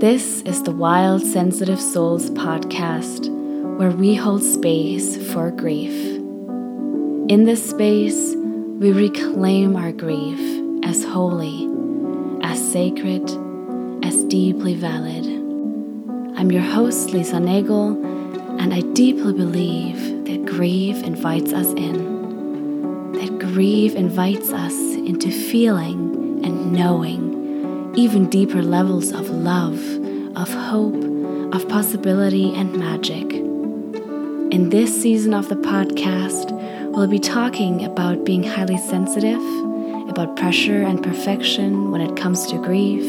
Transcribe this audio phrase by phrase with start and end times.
[0.00, 3.28] This is the Wild Sensitive Souls podcast,
[3.76, 5.92] where we hold space for grief.
[7.28, 10.40] In this space, we reclaim our grief
[10.86, 11.68] as holy,
[12.42, 13.28] as sacred,
[14.02, 15.26] as deeply valid.
[16.34, 18.02] I'm your host, Lisa Nagel,
[18.58, 23.12] and I deeply believe that grief invites us in.
[23.12, 27.29] That grief invites us into feeling and knowing
[27.96, 29.78] even deeper levels of love,
[30.36, 30.94] of hope,
[31.52, 33.32] of possibility and magic.
[34.52, 36.52] In this season of the podcast,
[36.92, 39.42] we'll be talking about being highly sensitive,
[40.08, 43.04] about pressure and perfection when it comes to grief,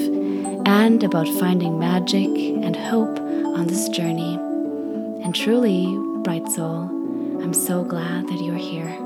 [0.66, 4.36] and about finding magic and hope on this journey.
[5.24, 6.90] And truly, bright soul,
[7.42, 9.01] I'm so glad that you're here.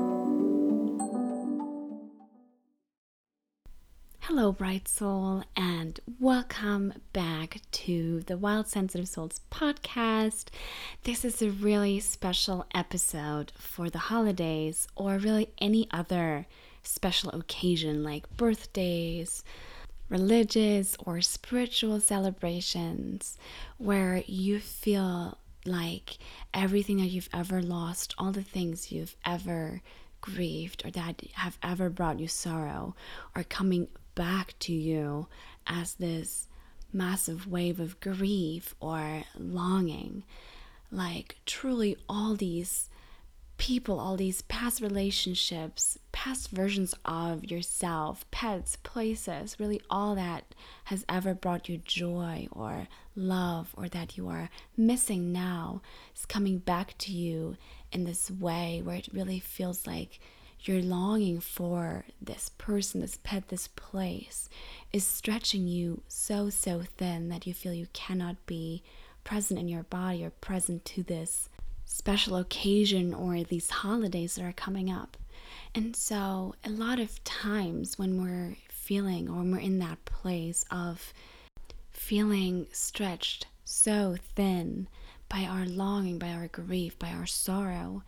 [4.28, 10.46] Hello, bright soul, and welcome back to the Wild Sensitive Souls podcast.
[11.04, 16.48] This is a really special episode for the holidays or really any other
[16.82, 19.44] special occasion like birthdays,
[20.08, 23.38] religious or spiritual celebrations
[23.78, 26.18] where you feel like
[26.52, 29.82] everything that you've ever lost, all the things you've ever
[30.20, 32.96] grieved or that have ever brought you sorrow
[33.36, 35.28] are coming back to you
[35.68, 36.48] as this
[36.92, 40.24] massive wave of grief or longing.
[40.90, 42.88] Like, truly, all these
[43.58, 51.04] people, all these past relationships, past versions of yourself, pets, places, really all that has
[51.08, 55.80] ever brought you joy or love or that you are missing now
[56.14, 57.56] is coming back to you
[57.92, 60.20] in this way where it really feels like
[60.66, 64.48] you're longing for this person, this pet, this place
[64.92, 68.82] is stretching you so, so thin that you feel you cannot be
[69.24, 71.48] present in your body or present to this
[71.84, 75.16] special occasion or these holidays that are coming up.
[75.74, 80.64] And so, a lot of times when we're feeling or when we're in that place
[80.70, 81.12] of
[81.90, 84.88] feeling stretched so thin
[85.28, 88.02] by our longing, by our grief, by our sorrow,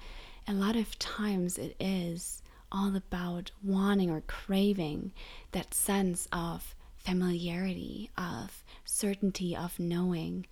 [0.46, 5.12] a lot of times it is all about wanting or craving
[5.52, 10.46] that sense of familiarity, of certainty, of knowing.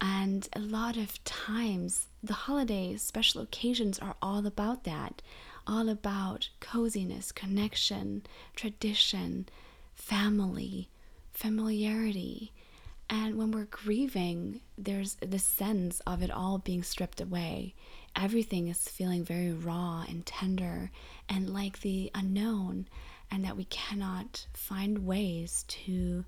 [0.00, 5.22] And a lot of times, the holidays, special occasions are all about that,
[5.66, 8.22] all about coziness, connection,
[8.56, 9.48] tradition,
[9.94, 10.88] family,
[11.32, 12.52] familiarity.
[13.08, 17.74] And when we're grieving, there's the sense of it all being stripped away
[18.16, 20.90] everything is feeling very raw and tender
[21.28, 22.86] and like the unknown,
[23.30, 26.24] and that we cannot find ways to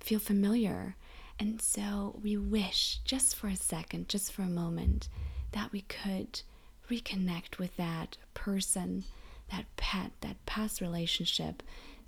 [0.00, 0.96] feel familiar.
[1.38, 5.08] And so we wish, just for a second, just for a moment,
[5.52, 6.42] that we could
[6.90, 9.04] reconnect with that person,
[9.50, 11.62] that pet, that past relationship,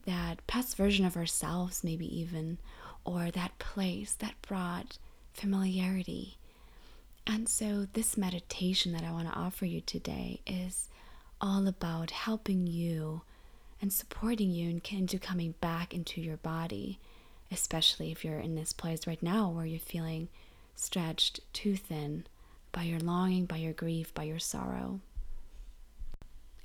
[0.07, 2.59] that past version of ourselves, maybe even,
[3.05, 4.99] or that place that brought
[5.33, 6.39] familiarity
[7.31, 10.89] and so, this meditation that I want to offer you today is
[11.43, 13.21] all about helping you
[13.83, 16.99] and supporting you into coming back into your body,
[17.53, 20.29] especially if you're in this place right now where you're feeling
[20.75, 22.25] stretched too thin
[22.73, 25.01] by your longing, by your grief, by your sorrow.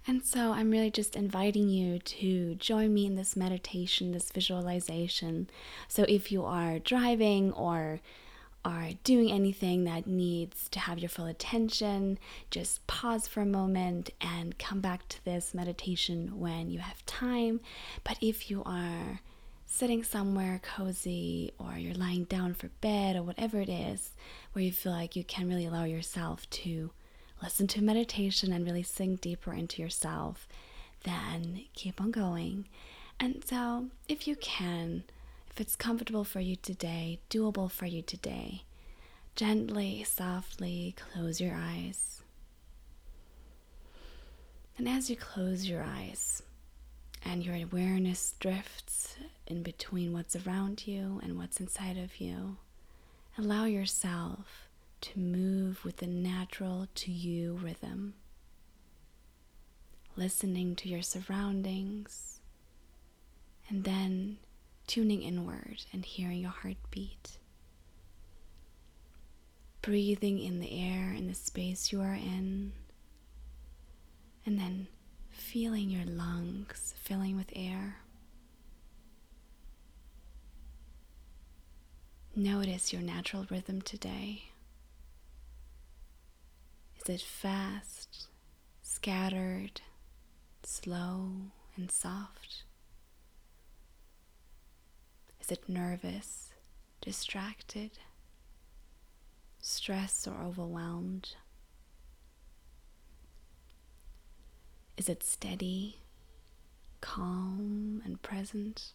[0.08, 5.50] And so I'm really just inviting you to join me in this meditation, this visualization.
[5.90, 8.00] So if you are driving or
[8.66, 12.18] are doing anything that needs to have your full attention,
[12.50, 17.60] just pause for a moment and come back to this meditation when you have time.
[18.04, 19.20] But if you are
[19.66, 24.12] sitting somewhere cozy or you're lying down for bed or whatever it is,
[24.54, 26.92] where you feel like you can really allow yourself to
[27.42, 30.48] listen to meditation and really sink deeper into yourself,
[31.04, 32.68] then keep on going.
[33.20, 35.04] And so, if you can,
[35.54, 38.64] if it's comfortable for you today, doable for you today,
[39.36, 42.24] gently, softly close your eyes.
[44.80, 46.42] And as you close your eyes
[47.24, 49.16] and your awareness drifts
[49.46, 52.58] in between what's around you and what's inside of you,
[53.38, 54.68] allow yourself
[55.02, 58.16] to move with the natural to you rhythm.
[60.16, 62.40] Listening to your surroundings
[63.70, 64.38] and then
[64.88, 67.38] tuning inward and hearing your heartbeat.
[69.82, 72.72] Breathing in the air in the space you are in,
[74.46, 74.88] and then
[75.30, 77.98] feeling your lungs filling with air.
[82.36, 84.44] Notice your natural rhythm today.
[87.00, 88.28] Is it fast,
[88.82, 89.82] scattered,
[90.64, 91.30] slow,
[91.76, 92.64] and soft?
[95.44, 96.54] Is it nervous,
[97.02, 97.92] distracted,
[99.60, 101.36] stressed, or overwhelmed?
[104.96, 105.98] Is it steady,
[107.02, 108.94] calm, and present?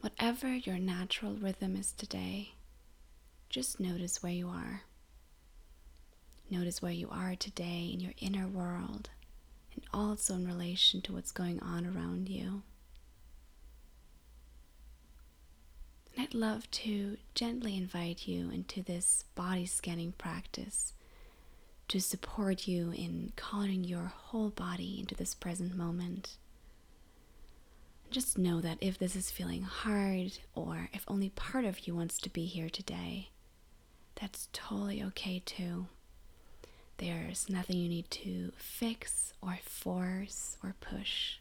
[0.00, 2.54] Whatever your natural rhythm is today,
[3.50, 4.84] just notice where you are.
[6.48, 9.10] Notice where you are today in your inner world
[9.74, 12.62] and also in relation to what's going on around you.
[16.18, 20.92] And I'd love to gently invite you into this body scanning practice
[21.86, 26.36] to support you in calling your whole body into this present moment
[28.10, 32.18] just know that if this is feeling hard or if only part of you wants
[32.18, 33.28] to be here today,
[34.20, 35.86] that's totally okay too.
[36.96, 41.36] There's nothing you need to fix or force or push.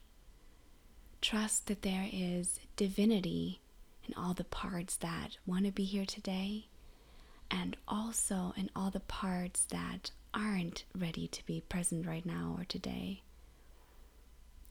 [1.22, 3.60] Trust that there is divinity
[4.08, 6.68] in all the parts that want to be here today
[7.50, 12.66] and also in all the parts that aren't ready to be present right now or
[12.66, 13.22] today.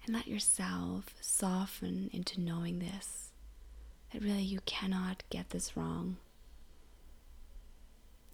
[0.04, 3.30] And let yourself soften into knowing this
[4.12, 6.16] that really you cannot get this wrong.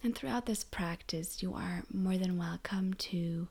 [0.03, 3.47] And throughout this practice, you are more than welcome to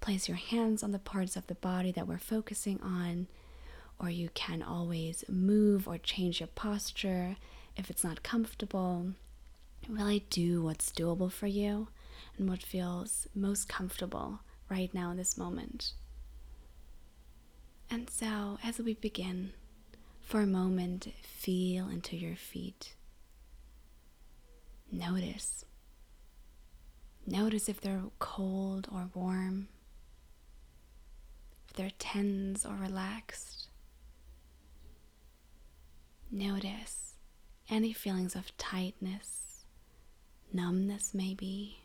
[0.00, 3.26] place your hands on the parts of the body that we're focusing on,
[3.98, 7.36] or you can always move or change your posture
[7.76, 9.12] if it's not comfortable.
[9.88, 11.88] Really do what's doable for you
[12.38, 15.92] and what feels most comfortable right now in this moment.
[17.90, 19.52] And so, as we begin,
[20.22, 22.94] for a moment, feel into your feet.
[24.90, 25.64] Notice.
[27.26, 29.68] Notice if they're cold or warm,
[31.68, 33.65] if they're tense or relaxed.
[36.30, 37.14] Notice
[37.70, 39.64] any feelings of tightness,
[40.52, 41.80] numbness, maybe,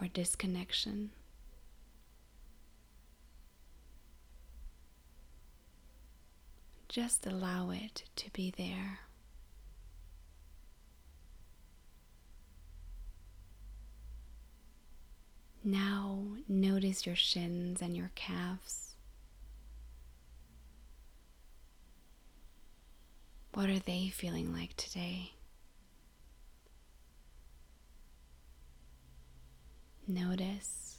[0.00, 1.10] or disconnection.
[6.88, 9.00] Just allow it to be there.
[15.66, 18.83] Now notice your shins and your calves.
[23.54, 25.34] What are they feeling like today?
[30.08, 30.98] Notice.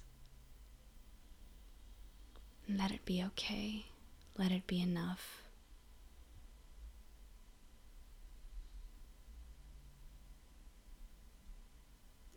[2.69, 3.87] Let it be okay.
[4.37, 5.41] Let it be enough.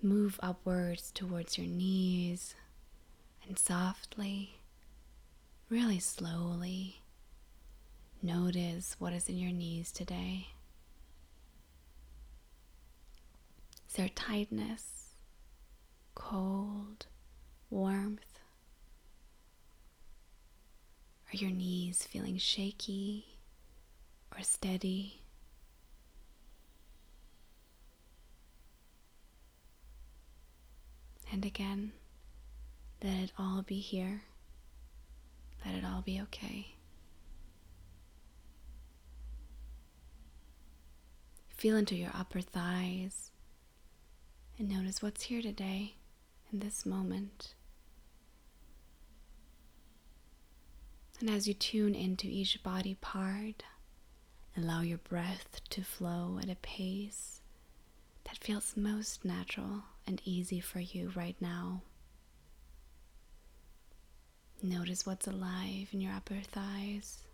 [0.03, 2.57] Move upwards towards your knees
[3.47, 4.59] and softly,
[5.71, 7.03] really slowly,
[8.23, 10.49] notice what is in your knees today.
[13.89, 15.15] Is there tightness,
[16.15, 17.07] cold,
[17.71, 18.39] warmth?
[21.33, 23.39] Are your knees feeling shaky
[24.37, 25.23] or steady?
[31.33, 31.93] and again.
[33.03, 34.23] Let it all be here.
[35.65, 36.78] Let it all be okay.
[41.59, 43.33] Feel into your upper thighs
[44.59, 45.97] and notice what's here today
[46.53, 47.55] in this moment.
[51.19, 53.65] And as you tune into each body part,
[54.57, 57.41] allow your breath to flow at a pace
[58.23, 61.83] that feels most natural and easy for you right now.
[64.63, 67.25] Notice what's alive in your upper thighs.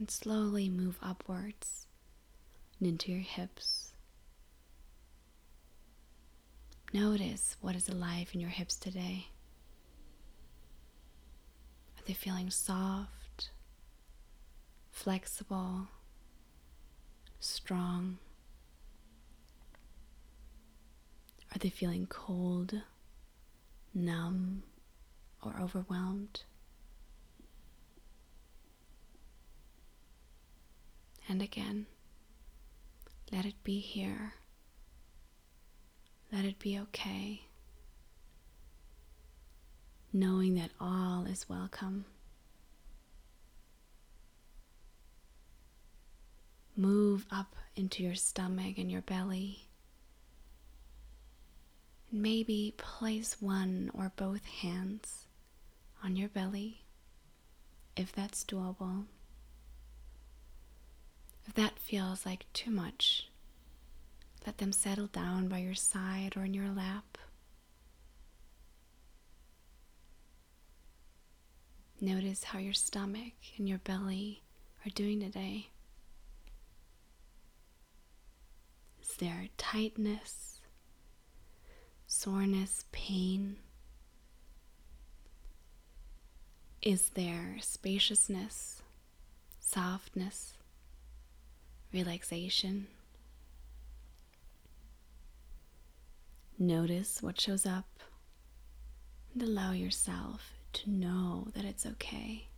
[0.00, 1.86] And slowly move upwards
[2.80, 3.92] and into your hips.
[6.92, 9.28] Notice what is alive in your hips today.
[11.96, 13.20] Are they feeling soft?
[15.00, 15.88] flexible,
[17.38, 18.18] strong?
[21.54, 22.82] Are they feeling cold,
[23.94, 24.62] numb,
[25.42, 26.42] or overwhelmed?
[31.30, 31.86] and again.
[33.30, 34.34] Let it be here.
[36.32, 37.42] Let it be okay.
[40.12, 42.04] Knowing that all is welcome.
[46.76, 49.68] Move up into your stomach and your belly.
[52.10, 55.26] Maybe place one or both hands
[56.02, 56.82] on your belly
[57.96, 59.04] if that's doable.
[61.50, 63.28] If that feels like too much,
[64.46, 67.18] let them settle down by your side or in your lap.
[72.00, 74.44] Notice how your stomach and your belly
[74.86, 75.70] are doing today.
[79.02, 80.60] Is there tightness,
[82.06, 83.56] soreness, pain?
[86.80, 88.82] Is there spaciousness,
[89.58, 90.52] softness,
[91.92, 92.86] relaxation?
[96.58, 97.86] Notice what shows up
[99.32, 102.48] and allow yourself to know that it's okay.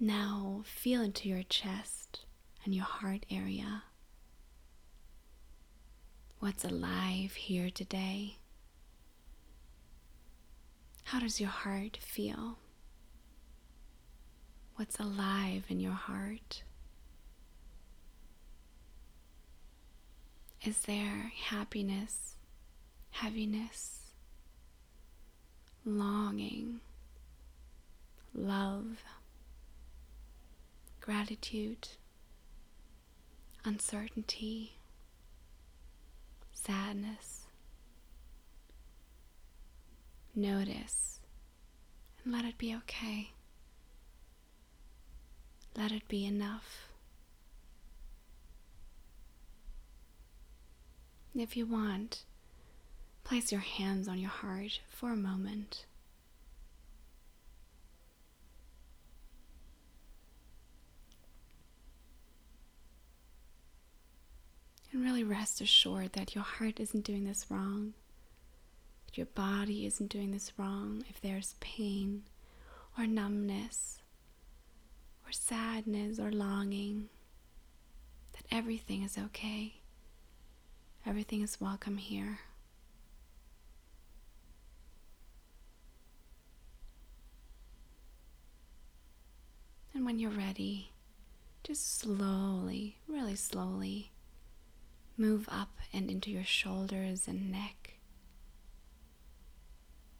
[0.00, 2.20] Now feel into your chest
[2.64, 3.84] and your heart area.
[6.38, 8.36] What's alive here today?
[11.04, 12.58] How does your heart feel?
[14.76, 16.62] What's alive in your heart?
[20.62, 22.34] Is there happiness,
[23.10, 24.10] heaviness,
[25.84, 26.80] longing,
[28.34, 29.02] love,
[31.00, 31.88] gratitude,
[33.64, 34.76] uncertainty,
[36.52, 37.46] sadness?
[40.34, 41.20] Notice
[42.22, 43.30] and let it be okay.
[45.76, 46.88] Let it be enough.
[51.34, 52.22] If you want,
[53.24, 55.84] place your hands on your heart for a moment.
[64.90, 67.92] And really rest assured that your heart isn't doing this wrong,
[69.04, 71.04] that your body isn't doing this wrong.
[71.10, 72.22] If there's pain
[72.96, 73.95] or numbness
[75.26, 77.08] or sadness or longing,
[78.34, 79.74] that everything is okay.
[81.04, 82.38] Everything is welcome here.
[89.94, 90.90] And when you're ready,
[91.64, 94.12] just slowly, really slowly,
[95.16, 97.94] move up and into your shoulders and neck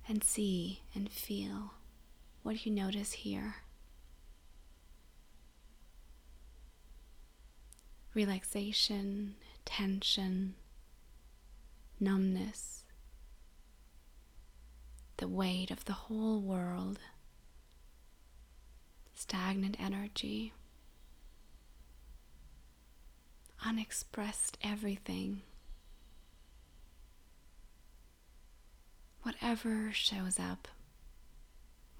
[0.08, 1.74] and see and feel
[2.42, 3.56] what you notice here.
[8.16, 9.34] Relaxation,
[9.66, 10.54] tension,
[12.00, 12.82] numbness,
[15.18, 16.98] the weight of the whole world,
[19.14, 20.54] stagnant energy,
[23.66, 25.42] unexpressed everything.
[29.20, 30.68] Whatever shows up,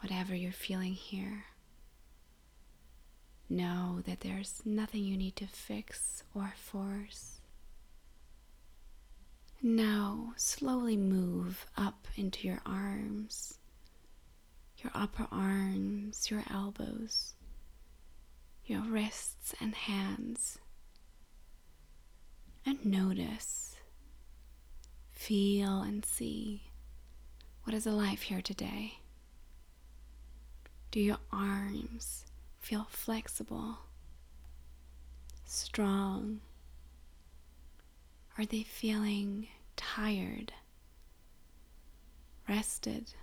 [0.01, 1.45] whatever you're feeling here,
[3.49, 7.41] know that there's nothing you need to fix or force.
[9.63, 13.59] Now, slowly move up into your arms,
[14.83, 17.35] your upper arms, your elbows,
[18.65, 20.59] your wrists and hands.
[22.65, 23.77] And notice,
[25.13, 26.71] feel, and see
[27.65, 28.99] what is alive here today.
[30.91, 32.27] Do your arms
[32.67, 33.79] feel flexible,
[35.45, 36.41] strong?
[38.37, 39.47] Are they feeling
[39.77, 40.53] tired,
[42.49, 43.15] rested,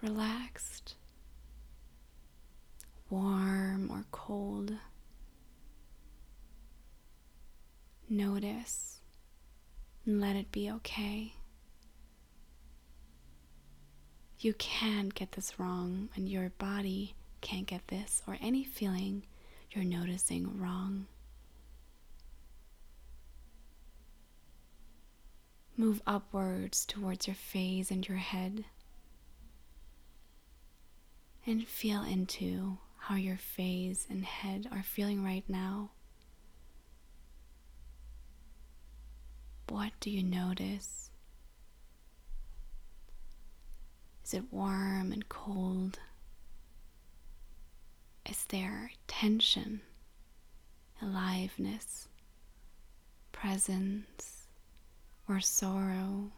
[0.00, 0.94] relaxed,
[3.10, 4.74] warm or cold?
[8.08, 9.00] Notice
[10.04, 11.32] and let it be okay.
[14.38, 19.24] You can't get this wrong, and your body can't get this or any feeling
[19.70, 21.06] you're noticing wrong.
[25.76, 28.64] Move upwards towards your face and your head.
[31.46, 35.90] And feel into how your face and head are feeling right now.
[39.68, 41.10] What do you notice?
[44.24, 45.98] Is it warm and cold?
[48.28, 49.80] Is there tension,
[51.00, 52.08] aliveness,
[53.32, 54.36] presence?
[55.28, 56.30] or sorrow.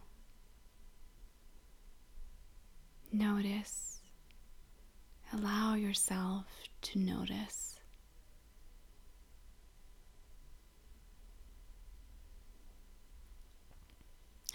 [3.12, 4.00] Notice
[5.32, 6.46] allow yourself
[6.80, 7.78] to notice.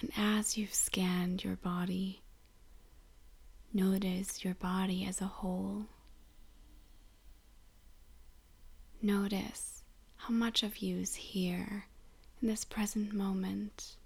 [0.01, 2.23] And as you've scanned your body,
[3.71, 5.85] notice your body as a whole.
[9.05, 9.83] Notice
[10.15, 11.87] how much of you is here
[12.41, 13.97] in this present moment.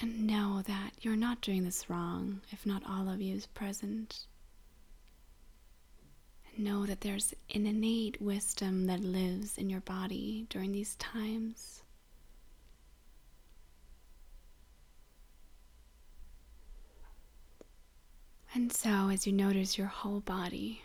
[0.00, 4.20] And know that you're not doing this wrong if not all of you is present.
[6.48, 11.82] And know that there's an innate wisdom that lives in your body during these times.
[18.54, 20.84] And so, as you notice your whole body,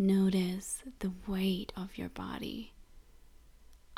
[0.00, 2.72] notice the weight of your body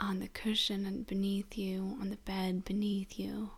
[0.01, 3.51] on the cushion and beneath you, on the bed beneath you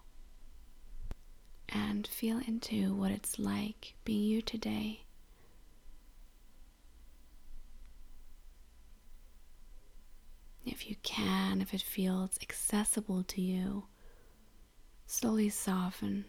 [1.71, 5.01] and feel into what it's like being you today.
[10.67, 13.85] If you can, if it feels accessible to you,
[15.07, 16.27] slowly soften.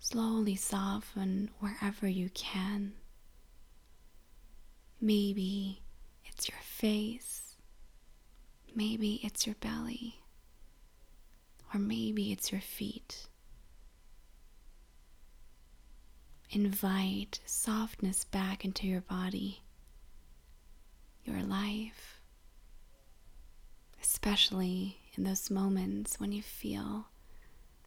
[0.00, 2.94] Slowly soften wherever you can.
[5.00, 5.82] Maybe
[6.26, 7.56] it's your face.
[8.74, 10.22] Maybe it's your belly.
[11.72, 13.28] Or maybe it's your feet.
[16.52, 19.62] invite softness back into your body,
[21.24, 22.20] your life,
[24.02, 27.06] especially in those moments when you feel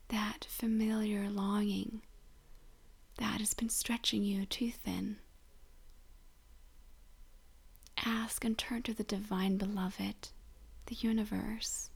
[0.09, 2.01] that familiar longing
[3.17, 5.17] that has been stretching you too thin.
[8.05, 10.29] Ask and turn to the divine beloved,
[10.87, 11.89] the universe,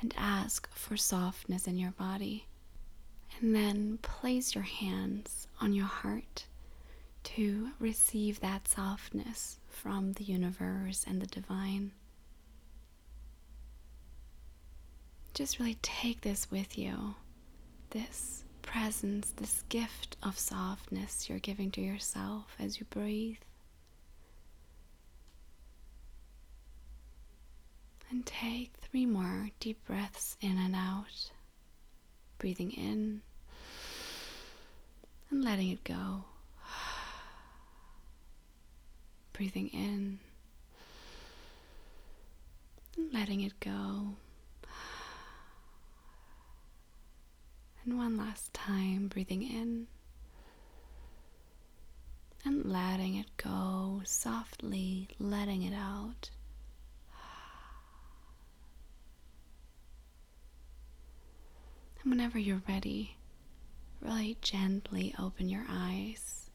[0.00, 2.46] and ask for softness in your body.
[3.40, 6.46] And then place your hands on your heart
[7.24, 11.92] to receive that softness from the universe and the divine.
[15.34, 17.14] Just really take this with you
[17.90, 23.36] this presence, this gift of softness you're giving to yourself as you breathe.
[28.12, 31.32] And take three more deep breaths in and out
[32.36, 33.22] breathing in
[35.30, 36.24] and letting it go.
[39.32, 40.18] Breathing in
[42.96, 44.16] and letting it go.
[47.84, 49.86] And one last time, breathing in
[52.44, 56.30] and letting it go, softly letting it out.
[62.02, 63.16] And whenever you're ready,
[64.00, 66.50] really gently open your eyes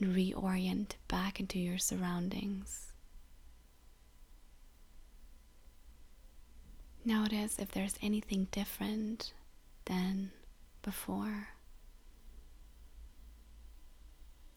[0.00, 2.92] and reorient back into your surroundings.
[7.04, 9.32] Notice if there's anything different
[9.86, 10.30] than
[10.82, 11.48] before.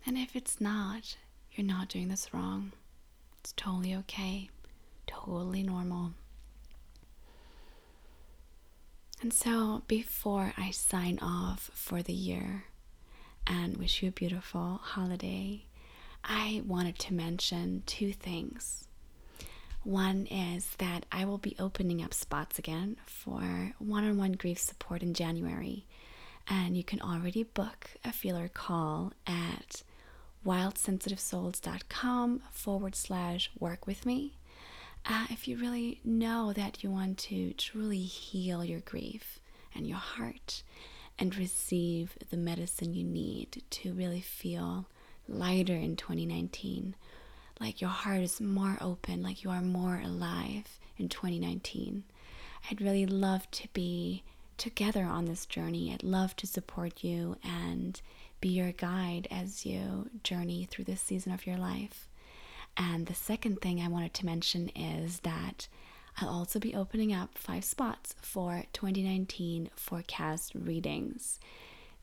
[0.05, 1.17] And if it's not,
[1.53, 2.71] you're not doing this wrong.
[3.39, 4.49] It's totally okay,
[5.07, 6.13] totally normal.
[9.21, 12.63] And so, before I sign off for the year
[13.45, 15.65] and wish you a beautiful holiday,
[16.23, 18.87] I wanted to mention two things.
[19.83, 24.57] One is that I will be opening up spots again for one on one grief
[24.57, 25.85] support in January,
[26.47, 29.83] and you can already book a feeler call at
[30.45, 34.33] wildsensitivesouls.com forward slash work with me
[35.05, 39.39] uh, if you really know that you want to truly heal your grief
[39.73, 40.63] and your heart
[41.17, 44.87] and receive the medicine you need to really feel
[45.27, 46.95] lighter in 2019,
[47.59, 52.03] like your heart is more open, like you are more alive in 2019,
[52.69, 54.23] I'd really love to be
[54.57, 55.91] together on this journey.
[55.91, 57.99] I'd love to support you and
[58.39, 62.07] be your guide as you journey through this season of your life.
[62.81, 65.67] And the second thing I wanted to mention is that
[66.17, 71.39] I'll also be opening up five spots for 2019 forecast readings.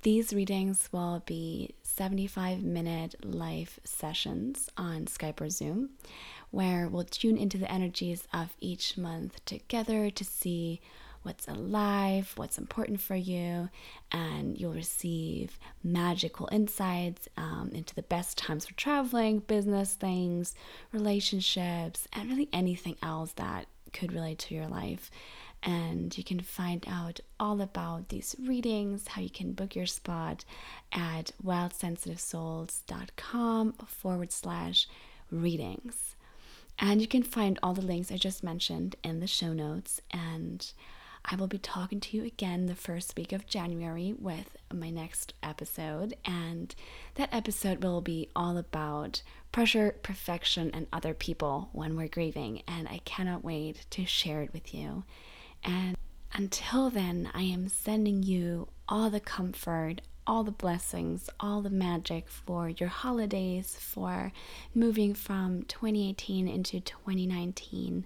[0.03, 5.91] These readings will be 75 minute live sessions on Skype or Zoom,
[6.53, 10.81] where we'll tune into the energies of each month together to see
[11.29, 13.69] what's alive, what's important for you,
[14.11, 20.55] and you'll receive magical insights um, into the best times for traveling, business things,
[20.91, 25.11] relationships, and really anything else that could relate to your life.
[25.63, 30.47] And you can find out all about these readings, how you can book your spot
[30.93, 34.89] at wildsensitivesouls.com forward slash
[35.31, 36.17] readings.
[36.79, 40.01] And you can find all the links I just mentioned in the show notes.
[40.11, 40.73] And
[41.25, 45.35] I will be talking to you again the first week of January with my next
[45.43, 46.15] episode.
[46.25, 46.75] And
[47.17, 52.63] that episode will be all about pressure, perfection, and other people when we're grieving.
[52.67, 55.05] And I cannot wait to share it with you.
[55.65, 55.97] And
[56.33, 62.29] until then, I am sending you all the comfort, all the blessings, all the magic
[62.29, 64.31] for your holidays, for
[64.75, 68.05] moving from 2018 into 2019.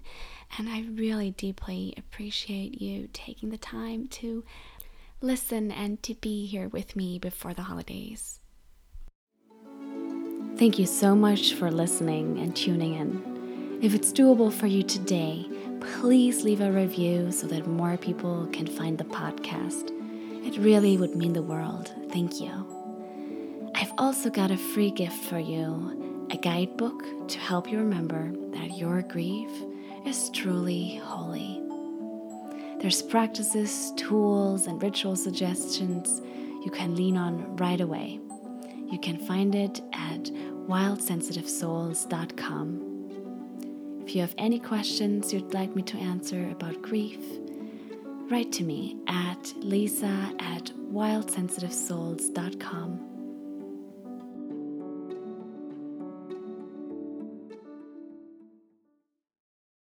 [0.57, 4.45] And I really deeply appreciate you taking the time to
[5.19, 8.39] listen and to be here with me before the holidays.
[10.55, 13.79] Thank you so much for listening and tuning in.
[13.81, 15.45] If it's doable for you today,
[15.81, 20.02] please leave a review so that more people can find the podcast.
[20.43, 21.91] It really would mean the world.
[22.11, 22.51] Thank you.
[23.75, 28.77] I've also got a free gift for you a guidebook to help you remember that
[28.77, 29.49] your grief
[30.05, 31.61] is truly holy.
[32.79, 36.21] There's practices, tools, and ritual suggestions
[36.65, 38.19] you can lean on right away.
[38.91, 40.23] You can find it at
[40.67, 42.89] wildsensitivesouls.com.
[44.05, 47.21] If you have any questions you'd like me to answer about grief,
[48.29, 53.12] write to me at lisa at wildsensitivesouls.com.